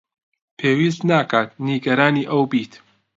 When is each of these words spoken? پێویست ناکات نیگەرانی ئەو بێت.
پێویست 0.59 1.01
ناکات 1.09 1.49
نیگەرانی 1.67 2.27
ئەو 2.31 2.43
بێت. 2.51 2.73